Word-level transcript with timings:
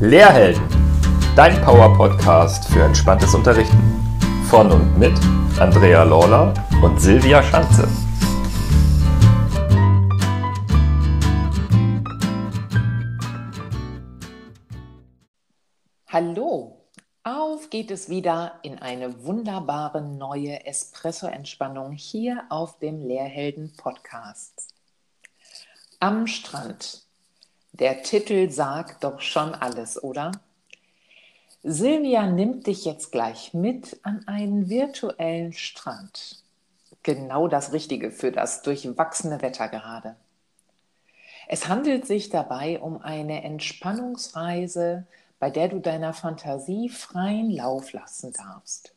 Lehrhelden, 0.00 0.62
dein 1.36 1.58
Power-Podcast 1.62 2.68
für 2.68 2.82
entspanntes 2.82 3.34
Unterrichten. 3.34 3.78
Von 4.50 4.70
und 4.70 4.98
mit 4.98 5.18
Andrea 5.58 6.02
Lawler 6.02 6.52
und 6.82 7.00
Silvia 7.00 7.42
Schanze. 7.42 7.88
Hallo, 16.08 16.90
auf 17.24 17.70
geht 17.70 17.90
es 17.90 18.10
wieder 18.10 18.60
in 18.62 18.78
eine 18.78 19.24
wunderbare 19.24 20.02
neue 20.02 20.66
Espresso-Entspannung 20.66 21.92
hier 21.92 22.44
auf 22.50 22.78
dem 22.80 23.00
Lehrhelden-Podcast. 23.00 24.74
Am 26.00 26.26
Strand 26.26 27.05
der 27.72 28.02
Titel 28.02 28.50
sagt 28.50 29.04
doch 29.04 29.20
schon 29.20 29.54
alles, 29.54 30.02
oder? 30.02 30.32
Silvia 31.62 32.26
nimmt 32.26 32.66
dich 32.66 32.84
jetzt 32.84 33.12
gleich 33.12 33.52
mit 33.52 33.98
an 34.02 34.26
einen 34.28 34.68
virtuellen 34.68 35.52
Strand. 35.52 36.42
Genau 37.02 37.48
das 37.48 37.72
Richtige 37.72 38.10
für 38.10 38.32
das 38.32 38.62
durchwachsene 38.62 39.42
Wetter 39.42 39.68
gerade. 39.68 40.16
Es 41.48 41.68
handelt 41.68 42.06
sich 42.06 42.28
dabei 42.28 42.80
um 42.80 43.00
eine 43.00 43.44
Entspannungsreise, 43.44 45.06
bei 45.38 45.50
der 45.50 45.68
du 45.68 45.80
deiner 45.80 46.12
Fantasie 46.12 46.88
freien 46.88 47.50
Lauf 47.50 47.92
lassen 47.92 48.32
darfst. 48.32 48.92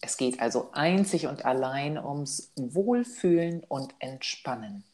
Es 0.00 0.16
geht 0.16 0.40
also 0.40 0.70
einzig 0.72 1.26
und 1.26 1.44
allein 1.44 1.96
ums 1.96 2.52
Wohlfühlen 2.56 3.62
und 3.68 3.94
Entspannen. 3.98 4.84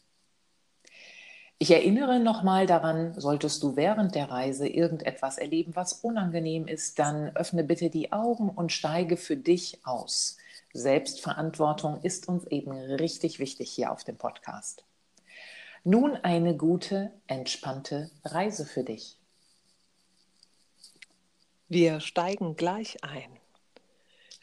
Ich 1.60 1.72
erinnere 1.72 2.20
nochmal 2.20 2.66
daran, 2.66 3.18
solltest 3.20 3.64
du 3.64 3.74
während 3.74 4.14
der 4.14 4.30
Reise 4.30 4.68
irgendetwas 4.68 5.38
erleben, 5.38 5.74
was 5.74 5.92
unangenehm 5.92 6.68
ist, 6.68 7.00
dann 7.00 7.34
öffne 7.34 7.64
bitte 7.64 7.90
die 7.90 8.12
Augen 8.12 8.48
und 8.48 8.70
steige 8.70 9.16
für 9.16 9.36
dich 9.36 9.84
aus. 9.84 10.36
Selbstverantwortung 10.72 12.00
ist 12.02 12.28
uns 12.28 12.44
eben 12.46 12.70
richtig 12.70 13.40
wichtig 13.40 13.70
hier 13.70 13.90
auf 13.90 14.04
dem 14.04 14.16
Podcast. 14.16 14.84
Nun 15.82 16.14
eine 16.14 16.56
gute, 16.56 17.10
entspannte 17.26 18.12
Reise 18.24 18.64
für 18.64 18.84
dich. 18.84 19.16
Wir 21.68 21.98
steigen 21.98 22.54
gleich 22.54 23.02
ein. 23.02 23.36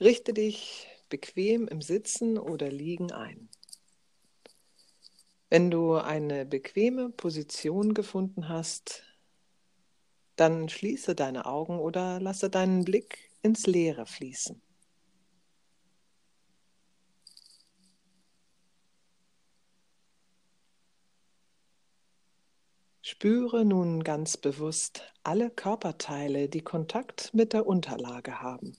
Richte 0.01 0.33
dich 0.33 0.87
bequem 1.07 1.69
im 1.69 1.81
Sitzen 1.81 2.37
oder 2.37 2.69
Liegen 2.69 3.13
ein. 3.13 3.47
Wenn 5.49 5.69
du 5.69 5.95
eine 5.95 6.45
bequeme 6.45 7.09
Position 7.09 7.93
gefunden 7.93 8.49
hast, 8.49 9.03
dann 10.35 10.69
schließe 10.69 11.15
deine 11.15 11.45
Augen 11.45 11.79
oder 11.79 12.19
lasse 12.19 12.49
deinen 12.49 12.83
Blick 12.83 13.29
ins 13.41 13.67
Leere 13.67 14.05
fließen. 14.05 14.61
Spüre 23.03 23.65
nun 23.65 24.03
ganz 24.03 24.35
bewusst 24.35 25.03
alle 25.23 25.51
Körperteile, 25.51 26.49
die 26.49 26.63
Kontakt 26.63 27.33
mit 27.35 27.53
der 27.53 27.67
Unterlage 27.67 28.41
haben. 28.41 28.75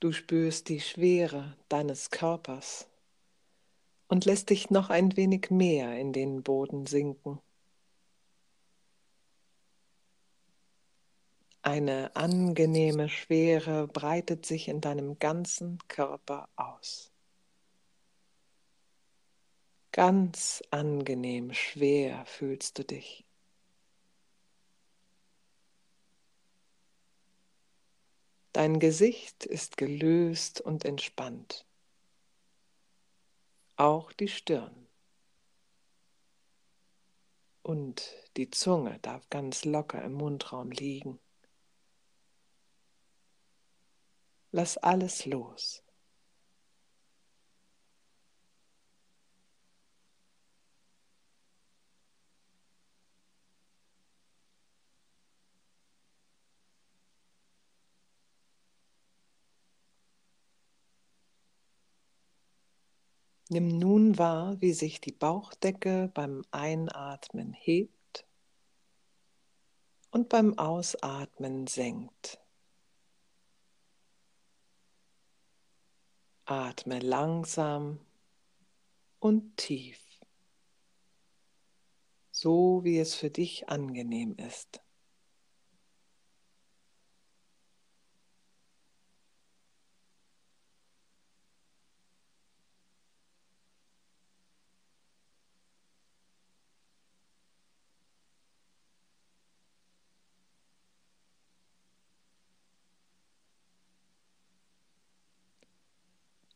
Du 0.00 0.12
spürst 0.12 0.68
die 0.68 0.80
Schwere 0.80 1.56
deines 1.68 2.10
Körpers 2.10 2.88
und 4.06 4.24
lässt 4.24 4.50
dich 4.50 4.70
noch 4.70 4.90
ein 4.90 5.16
wenig 5.16 5.50
mehr 5.50 5.98
in 5.98 6.12
den 6.12 6.44
Boden 6.44 6.86
sinken. 6.86 7.40
Eine 11.62 12.14
angenehme 12.14 13.08
Schwere 13.08 13.88
breitet 13.88 14.46
sich 14.46 14.68
in 14.68 14.80
deinem 14.80 15.18
ganzen 15.18 15.78
Körper 15.88 16.48
aus. 16.54 17.10
Ganz 19.90 20.62
angenehm 20.70 21.52
schwer 21.52 22.24
fühlst 22.24 22.78
du 22.78 22.84
dich. 22.84 23.27
Dein 28.58 28.80
Gesicht 28.80 29.46
ist 29.46 29.76
gelöst 29.76 30.60
und 30.60 30.84
entspannt. 30.84 31.64
Auch 33.76 34.12
die 34.12 34.26
Stirn. 34.26 34.88
Und 37.62 38.16
die 38.36 38.50
Zunge 38.50 38.98
darf 38.98 39.30
ganz 39.30 39.64
locker 39.64 40.02
im 40.02 40.14
Mundraum 40.14 40.72
liegen. 40.72 41.20
Lass 44.50 44.76
alles 44.76 45.24
los. 45.24 45.84
Nimm 63.50 63.68
nun 63.78 64.18
wahr, 64.18 64.60
wie 64.60 64.74
sich 64.74 65.00
die 65.00 65.12
Bauchdecke 65.12 66.10
beim 66.12 66.44
Einatmen 66.50 67.54
hebt 67.54 68.26
und 70.10 70.28
beim 70.28 70.58
Ausatmen 70.58 71.66
senkt. 71.66 72.38
Atme 76.44 76.98
langsam 76.98 78.00
und 79.18 79.56
tief, 79.56 80.20
so 82.30 82.84
wie 82.84 82.98
es 82.98 83.14
für 83.14 83.30
dich 83.30 83.70
angenehm 83.70 84.36
ist. 84.36 84.82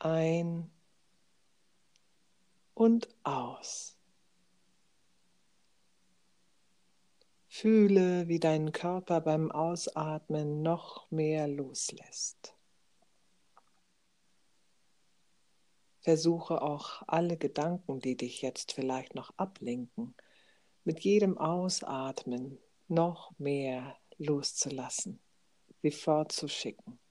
Ein 0.05 0.71
und 2.75 3.09
aus. 3.23 3.97
Fühle, 7.47 8.27
wie 8.29 8.41
dein 8.41 8.73
Körper 8.73 9.21
beim 9.21 9.53
Ausatmen 9.53 10.63
noch 10.63 11.11
mehr 11.11 11.47
loslässt. 11.47 12.57
Versuche 16.01 16.63
auch 16.63 17.03
alle 17.07 17.37
Gedanken, 17.37 18.01
die 18.01 18.17
dich 18.17 18.43
jetzt 18.43 18.73
vielleicht 18.73 19.15
noch 19.15 19.33
ablenken, 19.37 20.17
mit 20.83 21.01
jedem 21.01 21.39
Ausatmen 21.39 22.59
noch 22.89 23.39
mehr 23.39 23.97
loszulassen, 24.19 25.21
sie 25.83 25.93
fortzuschicken. 25.93 27.02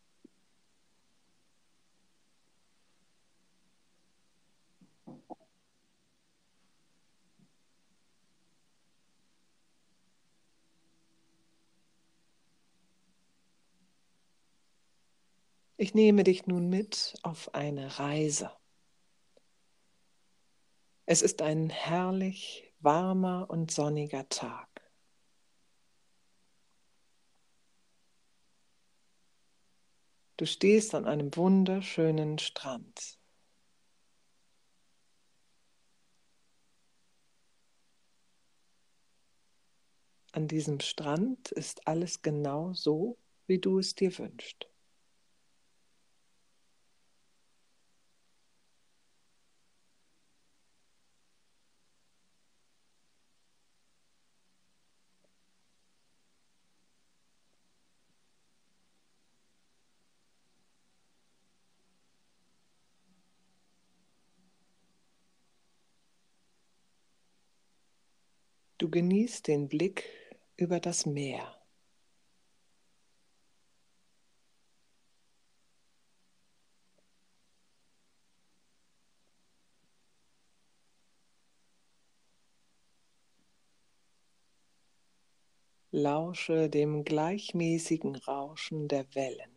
Ich 15.81 15.95
nehme 15.95 16.23
dich 16.23 16.45
nun 16.45 16.69
mit 16.69 17.15
auf 17.23 17.55
eine 17.55 17.97
Reise. 17.97 18.51
Es 21.07 21.23
ist 21.23 21.41
ein 21.41 21.71
herrlich 21.71 22.71
warmer 22.81 23.49
und 23.49 23.71
sonniger 23.71 24.29
Tag. 24.29 24.69
Du 30.37 30.45
stehst 30.45 30.93
an 30.93 31.05
einem 31.05 31.35
wunderschönen 31.35 32.37
Strand. 32.37 33.17
An 40.31 40.47
diesem 40.47 40.79
Strand 40.79 41.51
ist 41.51 41.87
alles 41.87 42.21
genau 42.21 42.71
so, 42.73 43.17
wie 43.47 43.57
du 43.57 43.79
es 43.79 43.95
dir 43.95 44.15
wünschst. 44.19 44.70
Du 68.81 68.89
genießt 68.89 69.47
den 69.47 69.67
Blick 69.69 70.09
über 70.57 70.79
das 70.79 71.05
Meer. 71.05 71.55
Lausche 85.91 86.67
dem 86.67 87.03
gleichmäßigen 87.03 88.15
Rauschen 88.15 88.87
der 88.87 89.05
Wellen. 89.13 89.50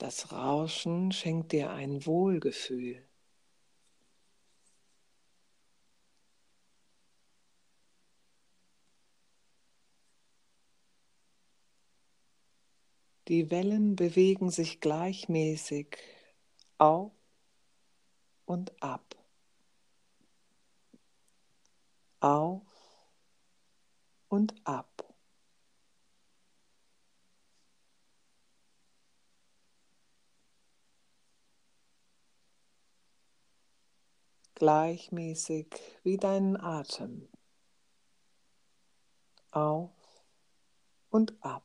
Das 0.00 0.32
Rauschen 0.32 1.12
schenkt 1.12 1.52
dir 1.52 1.72
ein 1.72 2.06
Wohlgefühl. 2.06 3.06
Die 13.28 13.50
Wellen 13.50 13.94
bewegen 13.94 14.50
sich 14.50 14.80
gleichmäßig 14.80 15.98
auf 16.78 17.12
und 18.46 18.82
ab, 18.82 19.14
auf 22.20 22.62
und 24.30 24.54
ab. 24.64 24.89
Gleichmäßig 34.60 35.74
wie 36.02 36.18
deinen 36.18 36.60
Atem. 36.60 37.28
Auf 39.52 39.90
und 41.08 41.34
ab. 41.42 41.64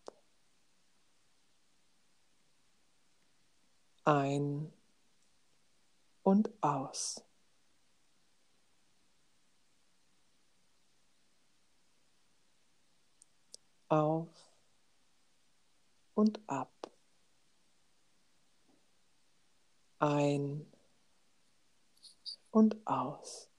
Ein 4.06 4.72
und 6.24 6.50
aus. 6.62 7.22
Auf 13.90 14.30
und 16.14 16.40
ab. 16.48 16.72
Ein 20.00 20.66
und 22.56 22.88
aus. 22.88 23.50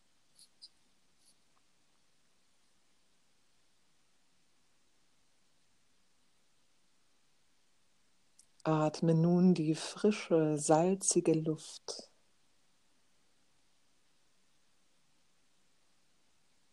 Atme 8.65 9.15
nun 9.15 9.53
die 9.53 9.75
frische, 9.75 10.57
salzige 10.57 11.35
Luft. 11.35 12.11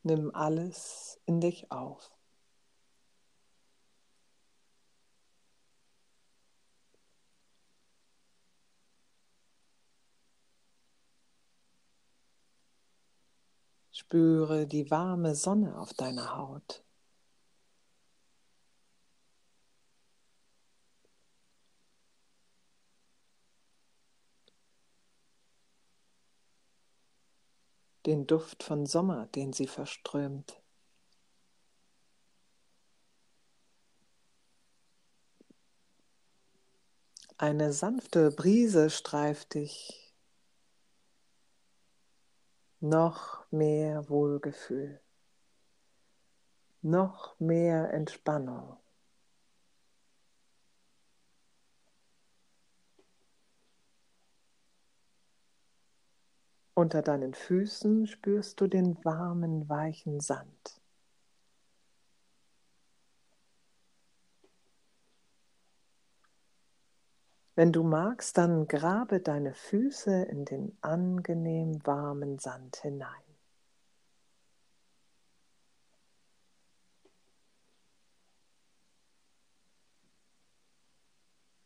Nimm 0.03 0.33
alles 0.33 1.19
in 1.25 1.41
dich 1.41 1.69
auf. 1.71 2.09
Spüre 14.05 14.67
die 14.67 14.91
warme 14.91 15.33
Sonne 15.33 15.77
auf 15.79 15.93
deiner 15.93 16.37
Haut. 16.37 16.83
Den 28.05 28.27
Duft 28.27 28.61
von 28.61 28.85
Sommer, 28.85 29.27
den 29.27 29.53
sie 29.53 29.67
verströmt. 29.67 30.61
Eine 37.37 37.73
sanfte 37.73 38.31
Brise 38.31 38.89
streift 38.89 39.55
dich 39.55 40.02
noch 42.83 43.49
mehr 43.49 44.09
Wohlgefühl, 44.09 44.99
noch 46.81 47.39
mehr 47.39 47.93
Entspannung. 47.93 48.75
Unter 56.73 57.01
deinen 57.01 57.33
Füßen 57.33 58.05
spürst 58.05 58.59
du 58.59 58.67
den 58.67 58.97
warmen, 59.05 59.69
weichen 59.69 60.19
Sand. 60.19 60.82
Wenn 67.55 67.71
du 67.71 67.83
magst, 67.83 68.37
dann 68.39 68.67
grabe 68.67 69.19
deine 69.19 69.53
Füße 69.53 70.23
in 70.23 70.43
den 70.43 70.75
angenehm 70.81 71.85
warmen 71.85 72.39
Sand 72.39 72.77
hinein. 72.77 73.21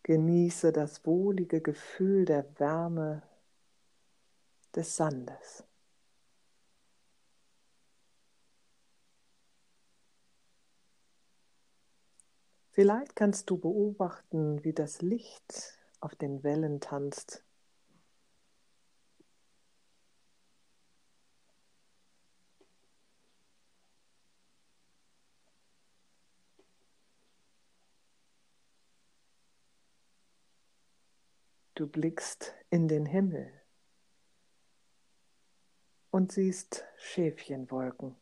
Genieße 0.04 0.74
das 0.74 1.06
wohlige 1.06 1.62
Gefühl 1.62 2.26
der 2.26 2.46
Wärme 2.60 3.24
des 4.76 4.96
Sandes. 4.96 5.64
Vielleicht 12.72 13.16
kannst 13.16 13.50
du 13.50 13.58
beobachten, 13.58 14.64
wie 14.64 14.74
das 14.74 15.02
Licht 15.02 15.77
auf 16.00 16.16
den 16.16 16.44
Wellen 16.44 16.80
tanzt. 16.80 17.44
Du 31.76 31.86
blickst 31.86 32.56
in 32.72 32.88
den 32.88 33.06
Himmel 33.06 33.54
und 36.10 36.32
siehst 36.32 36.84
Schäfchenwolken. 36.98 38.16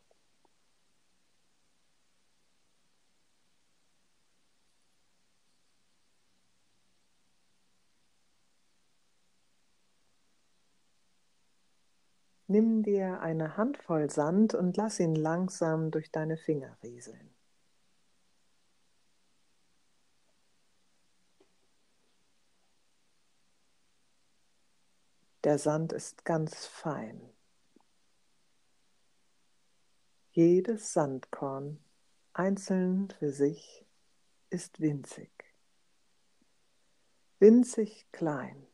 Nimm 12.48 12.84
dir 12.84 13.20
eine 13.20 13.56
Handvoll 13.56 14.08
Sand 14.08 14.54
und 14.54 14.76
lass 14.76 15.00
ihn 15.00 15.16
langsam 15.16 15.90
durch 15.90 16.12
deine 16.12 16.36
Finger 16.36 16.76
rieseln. 16.82 17.34
Der 25.42 25.58
Sand 25.58 25.92
ist 25.92 26.24
ganz 26.24 26.66
fein. 26.66 27.20
Jedes 30.32 30.92
Sandkorn 30.92 31.78
einzeln 32.32 33.10
für 33.10 33.30
sich 33.30 33.86
ist 34.50 34.80
winzig. 34.80 35.30
Winzig 37.38 38.06
klein. 38.12 38.66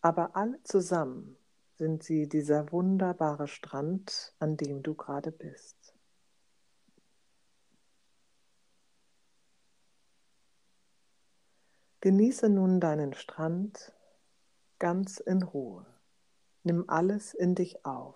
Aber 0.00 0.36
alle 0.36 0.62
zusammen 0.62 1.36
sind 1.76 2.02
sie 2.02 2.28
dieser 2.28 2.72
wunderbare 2.72 3.48
Strand, 3.48 4.34
an 4.38 4.56
dem 4.56 4.82
du 4.82 4.94
gerade 4.94 5.32
bist. 5.32 5.94
Genieße 12.00 12.48
nun 12.48 12.78
deinen 12.78 13.12
Strand 13.12 13.92
ganz 14.78 15.18
in 15.18 15.42
Ruhe. 15.42 15.84
Nimm 16.62 16.88
alles 16.88 17.34
in 17.34 17.56
dich 17.56 17.84
auf, 17.84 18.14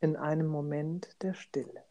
in 0.00 0.16
einem 0.16 0.46
Moment 0.46 1.22
der 1.22 1.34
Stille. 1.34 1.84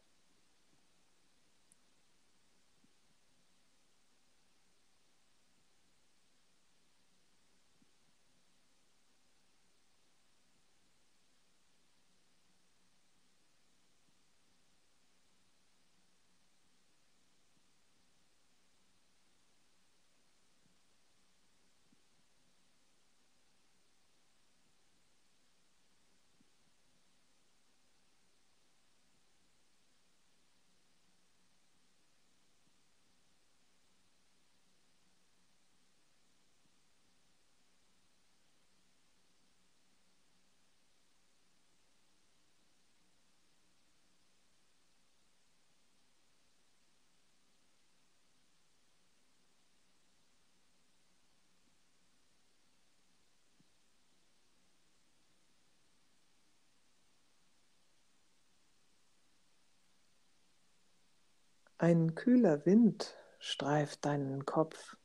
Ein 61.82 62.14
kühler 62.14 62.64
Wind 62.64 63.16
streift 63.40 64.04
deinen 64.04 64.46
Kopf. 64.46 64.96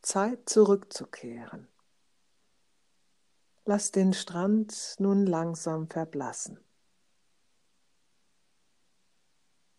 Zeit 0.00 0.48
zurückzukehren. 0.48 1.68
Lass 3.66 3.90
den 3.90 4.14
Strand 4.14 4.94
nun 4.98 5.26
langsam 5.26 5.88
verblassen 5.88 6.58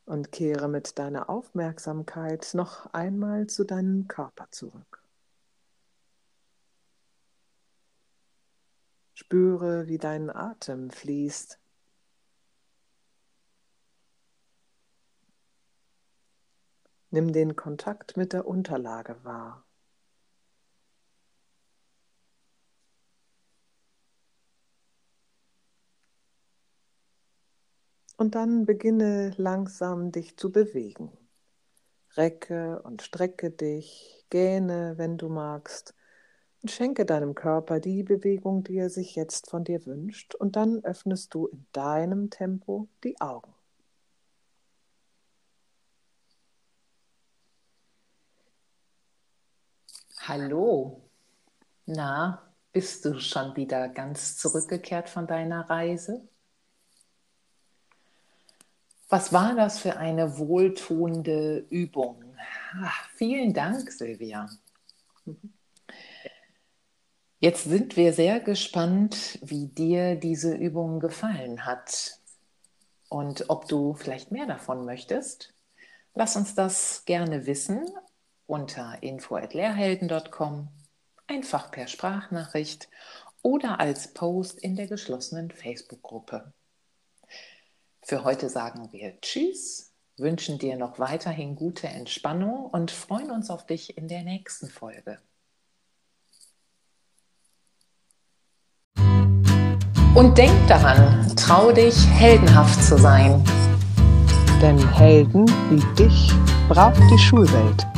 und 0.05 0.31
kehre 0.31 0.67
mit 0.67 0.99
deiner 0.99 1.27
Aufmerksamkeit 1.27 2.51
noch 2.53 2.93
einmal 2.93 3.47
zu 3.47 3.63
deinem 3.63 4.07
Körper 4.07 4.51
zurück. 4.51 5.03
Spüre, 9.15 9.87
wie 9.87 9.97
dein 9.97 10.29
Atem 10.29 10.91
fließt. 10.91 11.62
Nimm 17.13 17.31
den 17.31 17.55
Kontakt 17.55 18.17
mit 18.17 18.33
der 18.33 18.47
Unterlage 18.47 19.23
wahr. 19.23 19.63
Und 28.17 28.33
dann 28.33 28.65
beginne 28.65 29.31
langsam 29.37 30.11
dich 30.11 30.37
zu 30.37 30.51
bewegen. 30.51 31.15
Recke 32.17 32.81
und 32.81 33.03
strecke 33.03 33.51
dich, 33.51 34.25
gähne, 34.31 34.97
wenn 34.97 35.19
du 35.19 35.29
magst, 35.29 35.93
und 36.63 36.71
schenke 36.71 37.05
deinem 37.05 37.35
Körper 37.35 37.79
die 37.79 38.01
Bewegung, 38.01 38.63
die 38.63 38.77
er 38.77 38.89
sich 38.89 39.15
jetzt 39.15 39.51
von 39.51 39.63
dir 39.63 39.85
wünscht, 39.85 40.33
und 40.33 40.55
dann 40.55 40.83
öffnest 40.83 41.31
du 41.35 41.45
in 41.45 41.67
deinem 41.73 42.31
Tempo 42.31 42.87
die 43.03 43.21
Augen. 43.21 43.53
Hallo. 50.25 51.01
Na, 51.85 52.49
bist 52.71 53.03
du 53.03 53.19
schon 53.19 53.57
wieder 53.57 53.89
ganz 53.89 54.37
zurückgekehrt 54.37 55.09
von 55.09 55.27
deiner 55.27 55.69
Reise? 55.69 56.25
Was 59.09 59.33
war 59.33 59.53
das 59.53 59.79
für 59.79 59.97
eine 59.97 60.37
wohltuende 60.37 61.65
Übung? 61.69 62.23
Ach, 62.81 63.09
vielen 63.15 63.53
Dank, 63.53 63.91
Silvia. 63.91 64.49
Jetzt 67.39 67.65
sind 67.65 67.97
wir 67.97 68.13
sehr 68.13 68.39
gespannt, 68.39 69.39
wie 69.41 69.67
dir 69.67 70.15
diese 70.15 70.55
Übung 70.55 71.01
gefallen 71.01 71.65
hat 71.65 72.21
und 73.09 73.49
ob 73.49 73.67
du 73.67 73.93
vielleicht 73.93 74.31
mehr 74.31 74.45
davon 74.45 74.85
möchtest. 74.85 75.53
Lass 76.13 76.37
uns 76.37 76.55
das 76.55 77.03
gerne 77.03 77.45
wissen 77.45 77.85
unter 78.45 79.01
info.lehrhelden.com, 79.01 80.67
einfach 81.27 81.71
per 81.71 81.87
Sprachnachricht 81.87 82.89
oder 83.41 83.79
als 83.79 84.13
Post 84.13 84.59
in 84.59 84.75
der 84.75 84.87
geschlossenen 84.87 85.51
Facebook-Gruppe. 85.51 86.53
Für 88.01 88.23
heute 88.23 88.49
sagen 88.49 88.89
wir 88.91 89.19
Tschüss, 89.21 89.93
wünschen 90.17 90.59
dir 90.59 90.75
noch 90.77 90.99
weiterhin 90.99 91.55
gute 91.55 91.87
Entspannung 91.87 92.65
und 92.65 92.91
freuen 92.91 93.31
uns 93.31 93.49
auf 93.49 93.65
dich 93.65 93.97
in 93.97 94.07
der 94.07 94.23
nächsten 94.23 94.69
Folge. 94.69 95.19
Und 100.15 100.37
denk 100.37 100.67
daran, 100.67 101.35
trau 101.35 101.71
dich, 101.71 102.05
heldenhaft 102.07 102.83
zu 102.83 102.97
sein. 102.97 103.43
Denn 104.61 104.77
Helden 104.93 105.47
wie 105.69 105.95
dich 105.95 106.31
braucht 106.69 107.01
die 107.11 107.17
Schulwelt. 107.17 107.92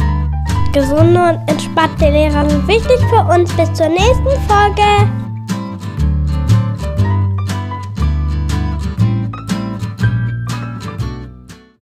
Gesunde 0.75 1.21
und 1.21 1.49
entspannte 1.49 2.09
Lehrer 2.09 2.49
sind 2.49 2.67
wichtig 2.67 2.99
für 3.09 3.23
uns. 3.33 3.49
Bis 3.53 3.71
zur 3.71 3.87
nächsten 3.87 4.25
Folge. 4.45 5.24